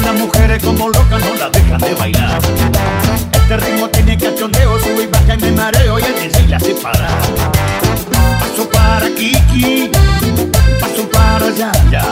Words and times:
Las 0.00 0.14
mujeres 0.14 0.62
como 0.64 0.88
locas 0.88 1.22
no 1.22 1.34
la 1.34 1.50
dejan 1.50 1.78
de 1.78 1.94
bailar. 1.94 2.40
Este 3.32 3.56
ritmo 3.58 3.88
tiene 3.90 4.16
cachondeo, 4.16 4.80
sube 4.80 5.04
y 5.04 5.06
baja 5.06 5.34
y 5.34 5.38
me 5.38 5.52
mareo 5.52 5.98
y 5.98 6.02
el 6.02 6.14
DJ 6.14 6.48
la 6.48 6.58
separa. 6.58 7.08
Paso 8.40 8.68
para 8.70 9.06
Kiki, 9.14 9.90
paso 10.80 11.08
para 11.10 11.50
Yaya. 11.50 12.04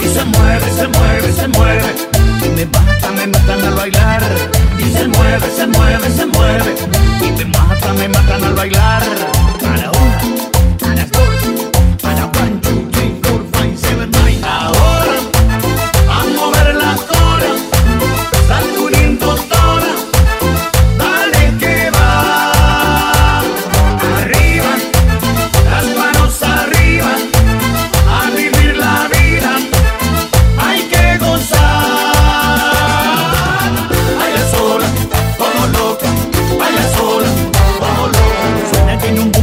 Y 0.00 0.08
se 0.08 0.24
mueve, 0.24 0.70
se 0.70 0.88
mueve, 0.88 1.32
se 1.32 1.48
mueve. 1.48 1.94
Y 2.44 2.48
me 2.50 2.66
mata, 2.66 3.10
me 3.10 3.26
matan 3.26 3.60
al 3.64 3.74
bailar. 3.74 4.22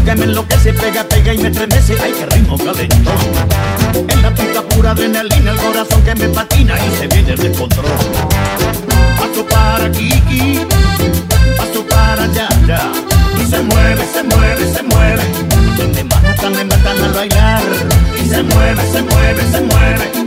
Buque, 0.10 0.16
me 0.16 0.26
enloquece, 0.26 0.74
pega, 0.74 1.04
pega 1.04 1.34
y 1.34 1.38
me 1.38 1.50
estremece. 1.50 1.96
Ay, 2.02 2.14
qué 2.18 2.26
ritmo 2.36 2.58
calentón. 2.58 3.16
En 4.08 4.22
la 4.22 4.34
pista 4.34 4.62
pura 4.64 4.92
adrenalina, 4.92 5.52
el 5.52 5.58
corazón 5.58 6.04
que 6.04 6.16
me 6.16 6.30
patina 6.30 6.76
y 6.78 6.98
se 6.98 7.08
viene 7.08 7.34
el 7.34 7.40
descontrol. 7.40 7.86
Paso 9.18 9.46
para 9.46 9.92
Kiki, 9.92 10.62
paso 11.58 11.86
para 11.88 12.26
Yaya. 12.28 12.92
Y 13.40 13.46
se 13.46 13.62
mueve, 13.62 14.06
se 14.14 14.24
mueve, 14.24 14.74
se 14.74 14.84
mueve. 14.84 15.24
Me 15.94 16.04
matan, 16.04 16.52
me 16.54 16.66
matan 16.66 17.04
al 17.04 17.14
bailar. 17.14 17.64
Y 18.16 18.30
se 18.30 18.44
mueve, 18.44 18.82
se 18.92 19.02
mueve, 19.02 19.42
se 19.52 19.62
mueve. 19.62 20.19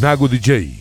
Nago 0.00 0.26
DJ. 0.28 0.79